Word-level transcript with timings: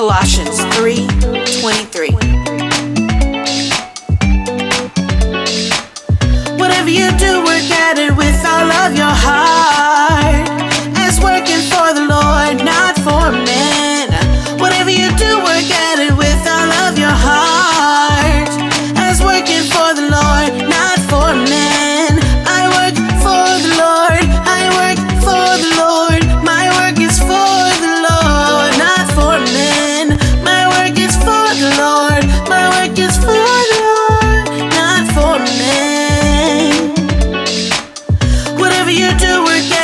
Colossians 0.00 0.64
three 0.76 1.06
twenty 1.60 1.84
three. 1.92 2.12
Whatever 6.56 6.88
you 6.88 7.12
do, 7.18 7.44
work 7.44 7.68
at 7.68 7.98
it 7.98 8.16
with 8.16 8.40
all 8.48 8.72
of 8.80 8.96
your 8.96 9.12
heart. 9.12 10.48
As 10.96 11.20
working 11.20 11.60
for 11.68 11.92
the 11.92 12.08
Lord, 12.08 12.64
not 12.64 12.96
for 13.04 13.30
men. 13.44 14.08
Whatever 14.58 14.88
you 14.88 15.12
do, 15.18 15.36
work 15.44 15.68
at 15.68 15.98
it 15.98 16.16
with 16.16 16.48
all 16.48 16.72
of 16.88 16.96
your 16.96 17.12
heart. 17.12 18.48
As 18.96 19.20
working 19.20 19.68
for 19.68 19.92
the 19.92 20.08
Lord, 20.08 20.69
you 38.92 39.16
do 39.18 39.44
again. 39.44 39.79